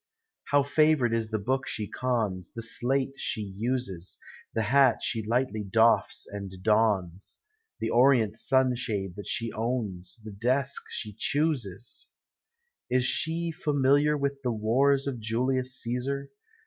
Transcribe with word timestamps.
How 0.45 0.63
favored 0.63 1.13
is 1.13 1.29
the 1.29 1.37
book 1.37 1.67
she 1.67 1.87
cons, 1.87 2.51
The 2.53 2.63
slate 2.63 3.13
she 3.17 3.41
uses, 3.55 4.17
The 4.51 4.63
hat 4.63 5.03
she 5.03 5.21
lightly 5.21 5.63
dotl's 5.63 6.25
and 6.31 6.51
dons. 6.63 7.41
The 7.79 7.91
orient 7.91 8.35
sunshade 8.35 9.15
that 9.15 9.27
she 9.27 9.51
owns, 9.53 10.19
The 10.23 10.31
desk 10.31 10.85
she 10.89 11.13
chooses! 11.13 12.07
Digitized 12.91 12.91
by 12.91 12.95
Google 12.95 12.95
1'OKMS 12.95 12.95
OF 12.95 12.95
HOME. 12.95 12.97
Is 12.97 13.05
she 13.05 13.51
fa 13.51 13.73
miliar 13.73 14.19
with 14.19 14.41
the 14.41 14.51
wars 14.51 15.05
Of 15.05 15.19
Julius 15.19 15.83
Ca'sar? 15.83 16.29